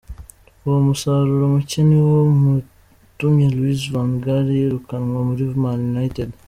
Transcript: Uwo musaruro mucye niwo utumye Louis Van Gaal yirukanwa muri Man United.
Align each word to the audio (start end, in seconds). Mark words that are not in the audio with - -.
Uwo 0.65 0.77
musaruro 0.87 1.43
mucye 1.53 1.81
niwo 1.89 2.17
utumye 2.59 3.47
Louis 3.55 3.81
Van 3.93 4.11
Gaal 4.23 4.47
yirukanwa 4.59 5.19
muri 5.27 5.43
Man 5.61 5.79
United. 5.93 6.29